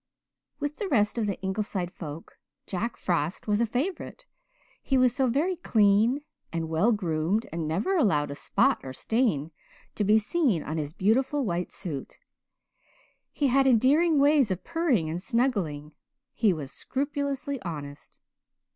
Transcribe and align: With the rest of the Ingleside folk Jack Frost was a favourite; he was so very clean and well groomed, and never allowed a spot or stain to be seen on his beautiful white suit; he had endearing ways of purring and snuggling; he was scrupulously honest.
With 0.59 0.77
the 0.77 0.87
rest 0.87 1.19
of 1.19 1.27
the 1.27 1.39
Ingleside 1.43 1.91
folk 1.93 2.39
Jack 2.65 2.97
Frost 2.97 3.47
was 3.47 3.61
a 3.61 3.67
favourite; 3.67 4.25
he 4.81 4.97
was 4.97 5.13
so 5.15 5.27
very 5.27 5.55
clean 5.55 6.21
and 6.51 6.69
well 6.69 6.91
groomed, 6.91 7.45
and 7.51 7.67
never 7.67 7.95
allowed 7.95 8.31
a 8.31 8.35
spot 8.35 8.79
or 8.83 8.93
stain 8.93 9.51
to 9.93 10.03
be 10.03 10.17
seen 10.17 10.63
on 10.63 10.77
his 10.77 10.91
beautiful 10.91 11.45
white 11.45 11.71
suit; 11.71 12.17
he 13.31 13.49
had 13.49 13.67
endearing 13.67 14.17
ways 14.17 14.49
of 14.49 14.63
purring 14.63 15.07
and 15.07 15.21
snuggling; 15.21 15.91
he 16.33 16.51
was 16.51 16.71
scrupulously 16.71 17.61
honest. 17.61 18.19